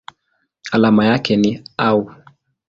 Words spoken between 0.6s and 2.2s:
Alama yake ni Au.